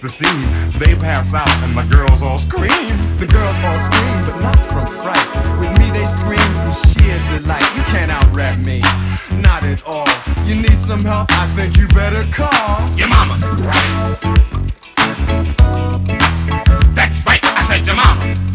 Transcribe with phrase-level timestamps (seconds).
[0.00, 0.50] the scene.
[0.78, 2.70] They pass out and the girls all scream.
[3.18, 5.26] The girls all scream, but not from fright.
[5.58, 7.62] With me, they scream from sheer delight.
[7.76, 8.80] You can't out rap me,
[9.32, 10.08] not at all.
[10.44, 11.30] You need some help?
[11.32, 13.38] I think you better call your mama.
[16.94, 18.45] That's right, I said your mama.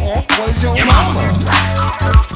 [0.00, 2.27] off was your mama.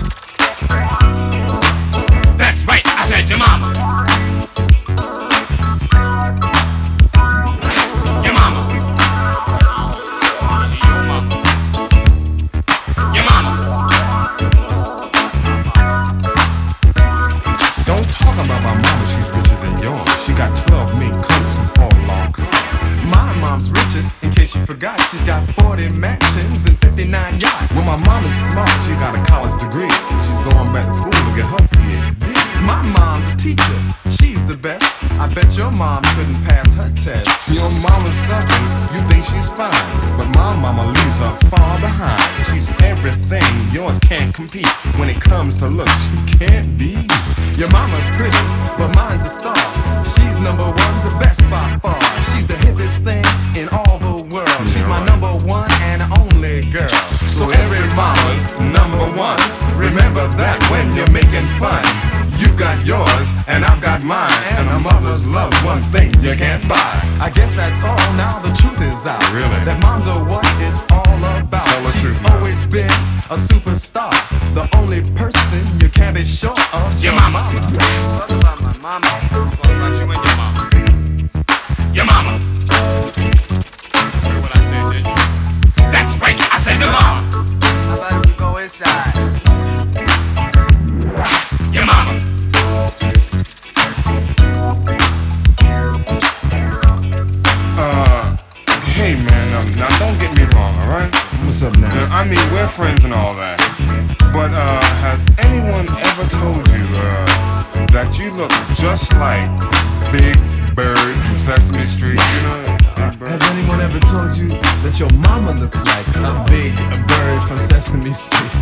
[115.02, 116.76] Your mama looks like a big
[117.08, 118.52] bird from Sesame Street?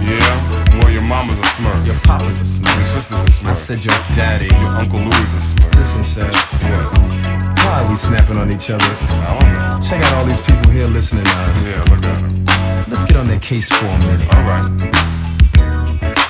[0.00, 0.78] Yeah?
[0.78, 1.84] Well, your mama's a smurf.
[1.84, 3.48] Your papa's a smurf Your sister's a smurf.
[3.48, 4.46] I said your daddy.
[4.46, 5.74] your Uncle Louis a smurf.
[5.74, 6.34] Listen, Seth.
[6.64, 7.58] What?
[7.58, 8.82] Why are we snapping on each other?
[8.82, 9.86] I don't know.
[9.86, 11.70] Check out all these people here listening to us.
[11.70, 12.44] Yeah, look at him.
[12.88, 14.28] Let's get on their case for a minute.
[14.32, 14.64] Alright.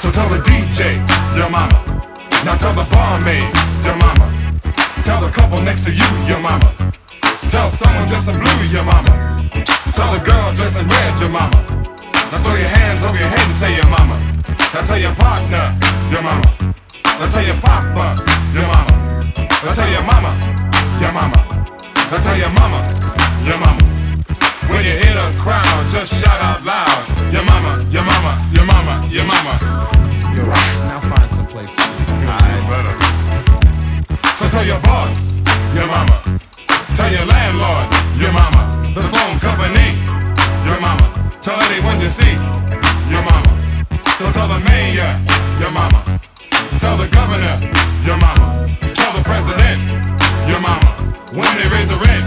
[0.02, 0.98] So tell the DJ,
[1.38, 1.78] your mama.
[2.44, 3.54] Now tell the barmaid,
[3.86, 4.26] your mama.
[5.04, 6.74] Tell the couple next to you, your mama.
[7.50, 9.27] Tell someone dressed in blue, your mama.
[9.98, 11.58] Tell the girl dressed in red, your mama.
[12.30, 14.14] Now throw your hands over your head and say your mama.
[14.72, 15.74] Now tell your partner,
[16.14, 16.46] your mama.
[17.18, 18.14] Now tell your papa,
[18.54, 18.94] your mama.
[19.34, 20.38] Now tell your mama,
[21.02, 21.38] your mama.
[22.14, 22.78] Now tell your mama,
[23.42, 23.82] your mama.
[24.70, 27.32] When you hear the crowd, just shout out loud.
[27.34, 29.58] Your mama, your mama, your mama, your mama.
[30.32, 30.74] You're right.
[30.86, 31.74] Now find some place.
[32.22, 32.94] Alright, better.
[34.38, 35.40] So tell your boss,
[35.74, 36.38] your mama.
[36.98, 37.86] Tell your landlord,
[38.18, 38.90] your mama.
[38.92, 40.02] The phone company,
[40.66, 41.06] your mama.
[41.40, 42.32] Tell anyone you see,
[43.08, 43.86] your mama.
[44.18, 45.14] So tell the mayor,
[45.60, 46.02] your mama.
[46.80, 47.54] Tell the governor,
[48.04, 48.66] your mama.
[48.92, 49.88] Tell the president,
[50.50, 50.90] your mama.
[51.30, 52.26] When they raise the rent,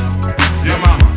[0.66, 1.11] your mama.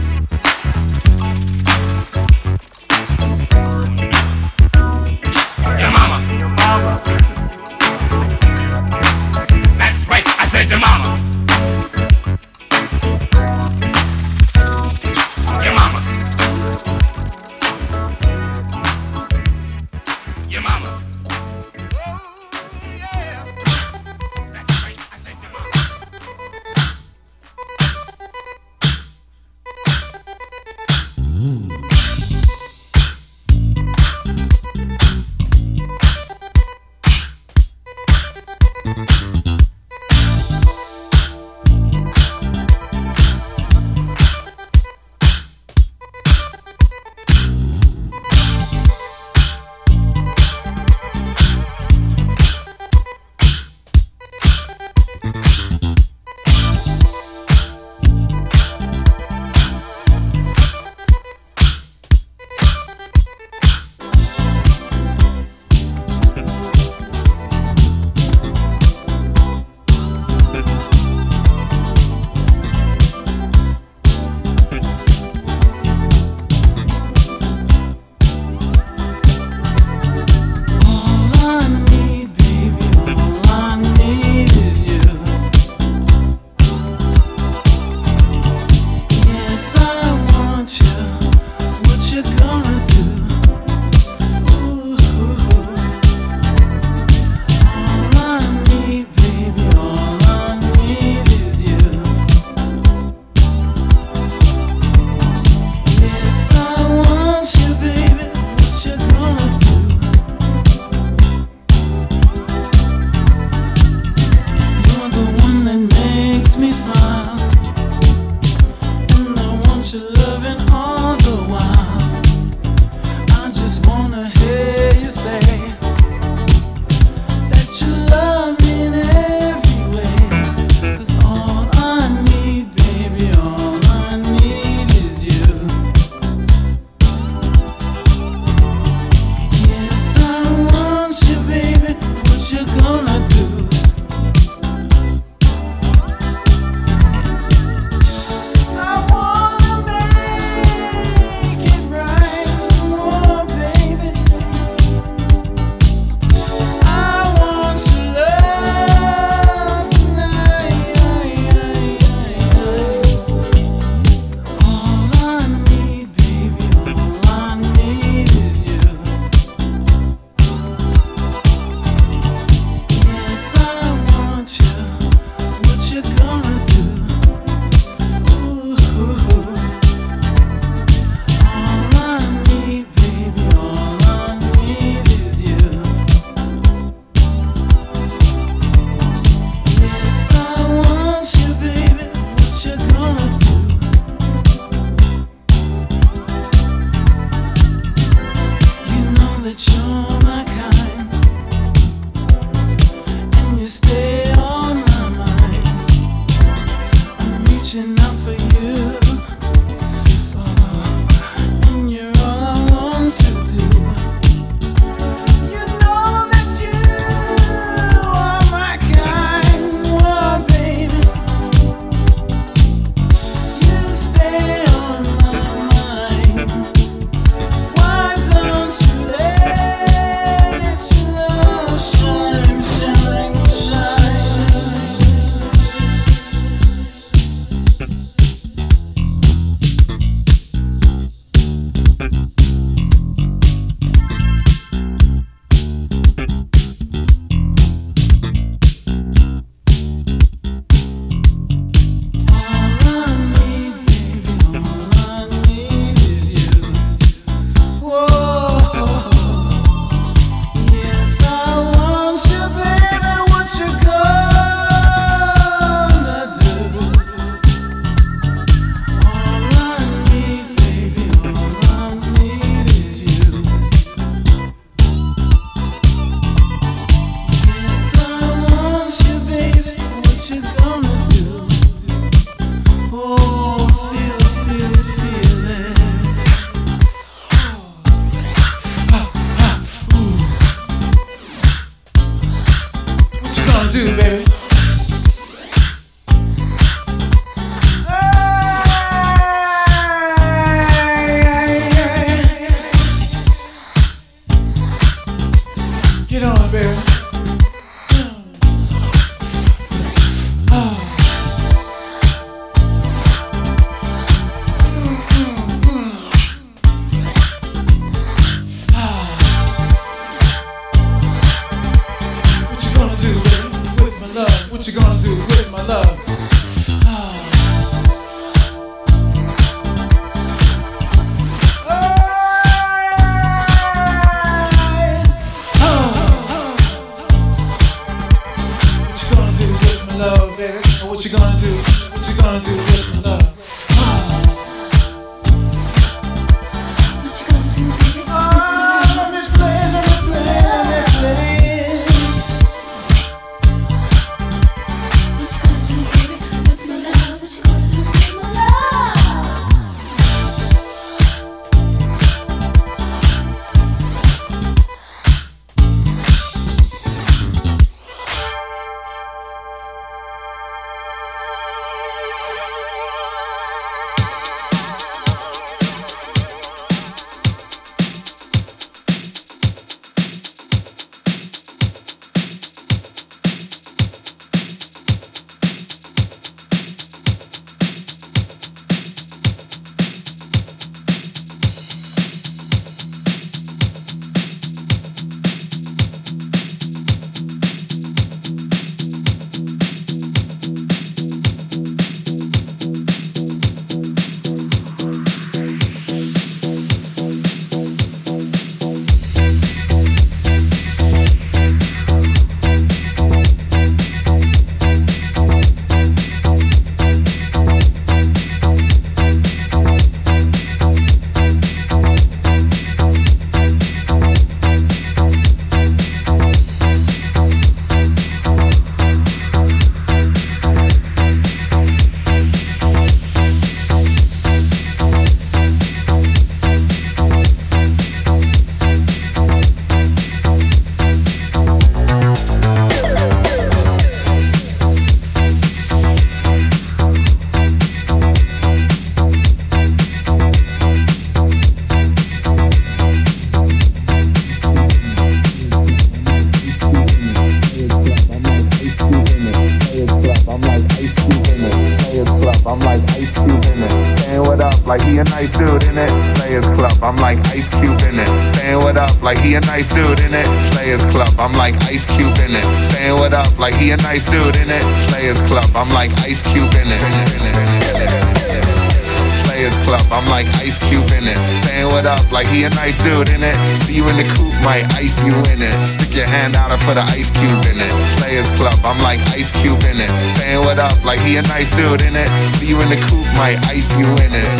[489.24, 489.88] Ice Cube in it.
[490.18, 492.08] Saying what up like he a nice dude in it.
[492.36, 494.30] See you in the coupe, might ice you in it.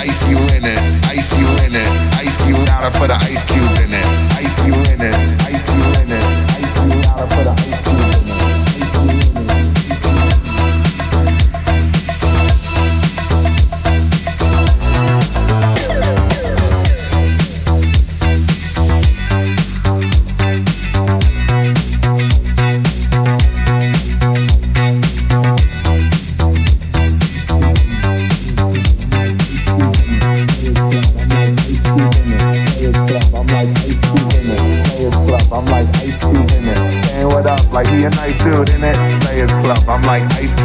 [0.00, 3.78] Ice you in it, ice you in it, ice you and put an ice cube
[3.84, 4.06] in it.
[4.40, 6.24] Ice you in it, ice you in it,
[6.56, 7.67] ice you and put an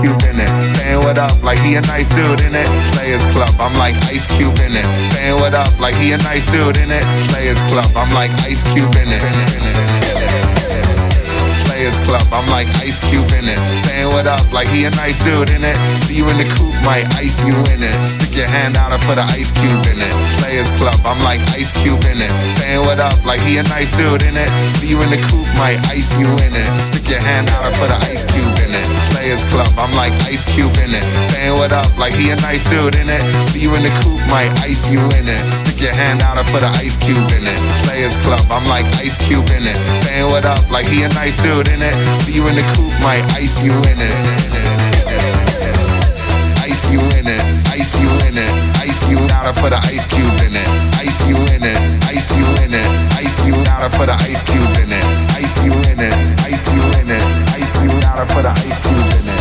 [0.04, 0.52] Cube in it.
[0.76, 2.68] Saying what up like he a nice dude in it.
[2.92, 4.84] Players Club, I'm like Ice Cube in it.
[5.16, 7.08] Saying what up like he a nice dude in it.
[7.32, 9.24] Players Club, I'm like Ice Cube in it.
[11.64, 13.60] Players Club, I'm like Ice Cube in it.
[13.88, 15.78] Saying what up like he a nice dude in it.
[16.04, 17.96] See you in the coupe, might ice you in it.
[18.04, 20.14] Stick your hand out and put an ice cube in it.
[20.44, 22.34] Players Club, I'm like Ice Cube in it.
[22.60, 24.52] Saying what up like he a nice dude in it.
[24.76, 26.68] See you in the coupe, might ice you in it.
[26.76, 29.13] Stick your hand out and put an ice cube in it.
[29.24, 31.06] Players Club, I'm like Ice Cube in it.
[31.32, 33.24] Saying what up like he a nice dude in it.
[33.48, 35.44] See you in the coupe, might ice you in it.
[35.48, 37.60] Stick your hand out and put an ice cube in it.
[37.88, 39.80] Players Club, I'm like Ice Cube in it.
[40.04, 41.96] Saying what up like he a nice dude in it.
[42.20, 44.18] See you in the coupe, might ice you in it.
[46.60, 48.52] Ice you in it, ice you in it,
[48.84, 50.68] ice you out and put an ice cube in it.
[51.00, 51.80] Ice you in it,
[52.12, 55.06] ice you in it, ice you out and put an ice cube in it.
[55.40, 56.16] Ice you in it.
[56.44, 57.23] Ice you in it,
[58.24, 59.33] I put an in.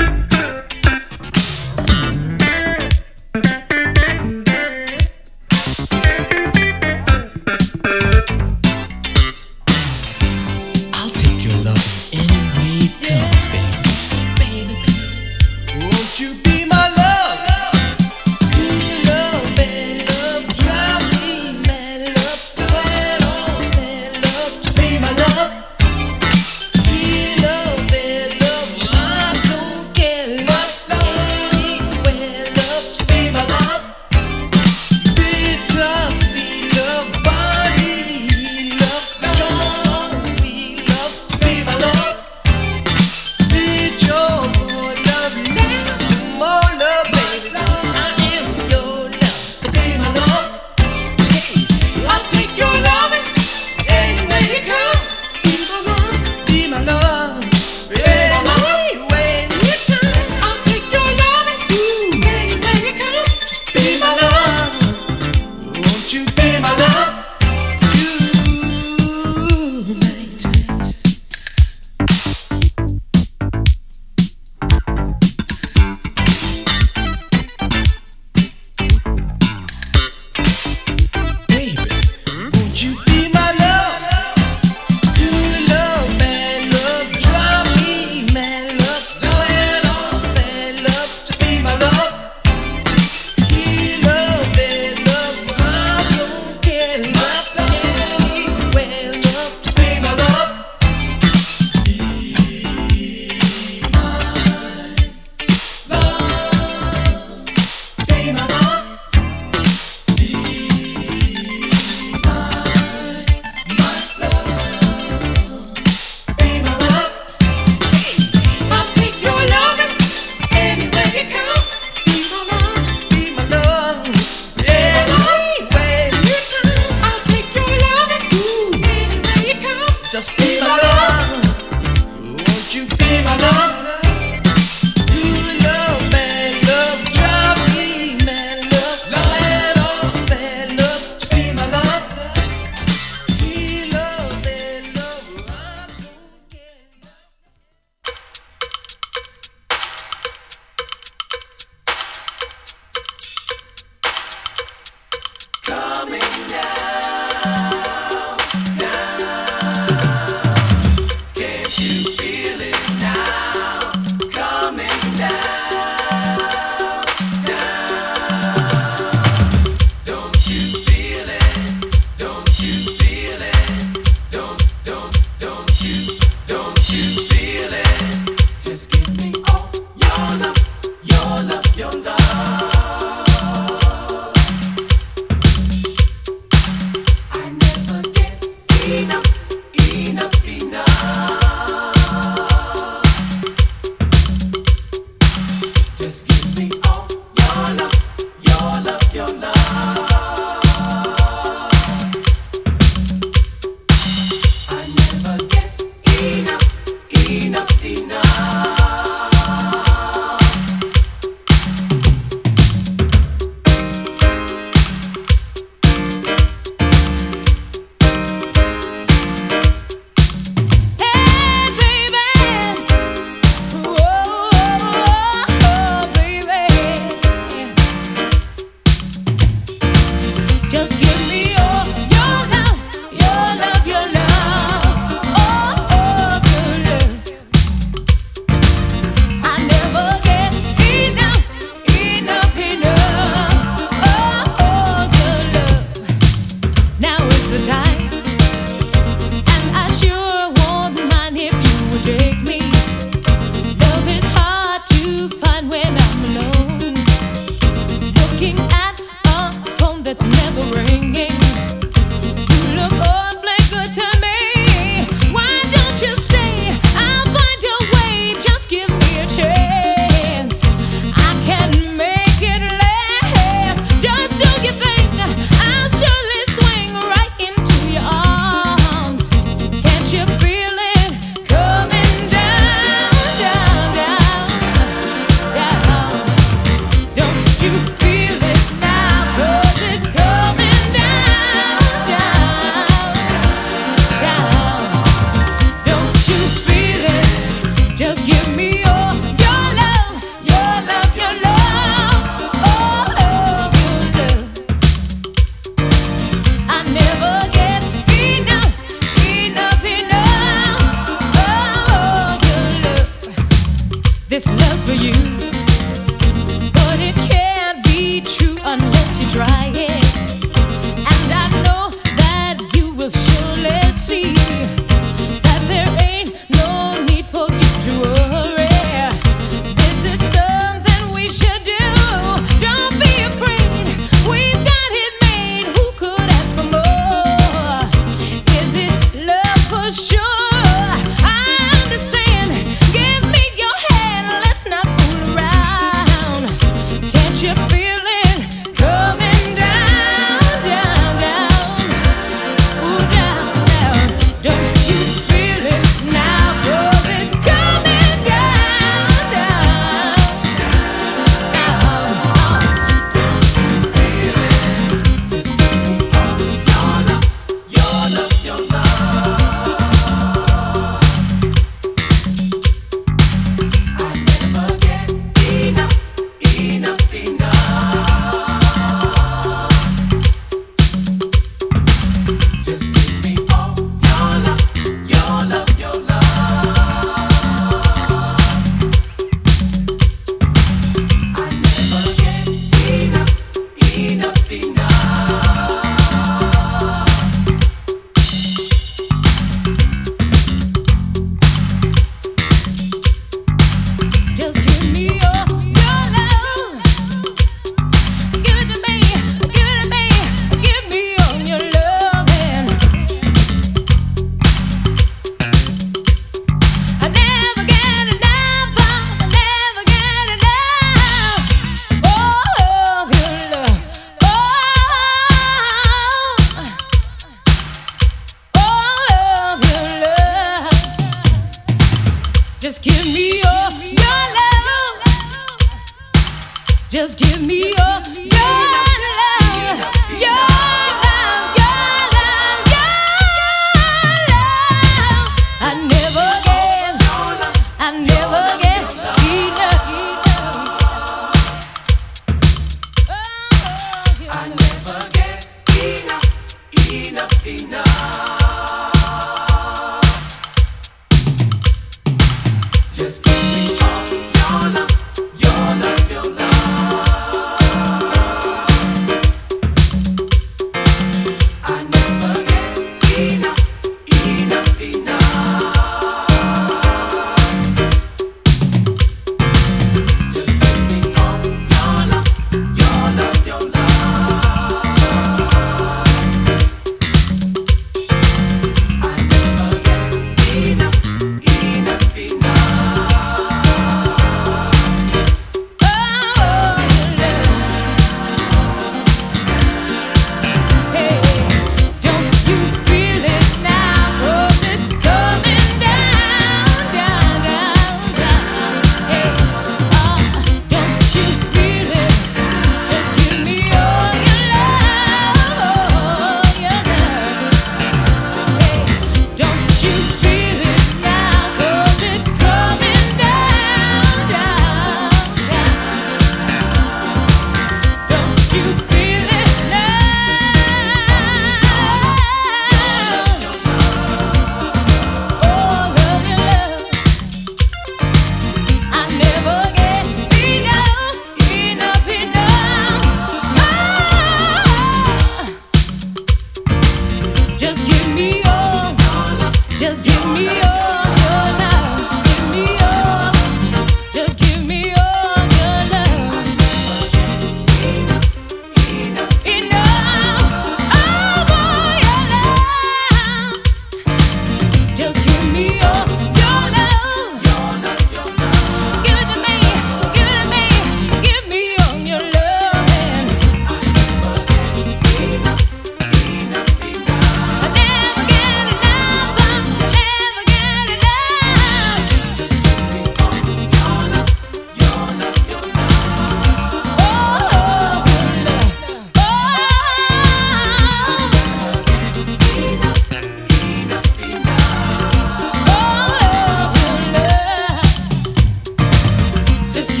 [599.73, 600.00] Just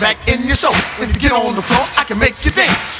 [0.00, 0.74] back in your soul.
[1.00, 2.95] If you get on the floor, I can make you dance.